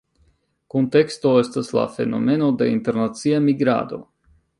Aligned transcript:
Kunteksto 0.73 1.33
estas 1.41 1.69
la 1.79 1.83
fenomeno 1.97 2.47
de 2.63 2.71
internacia 2.77 3.43
migrado. 3.51 4.01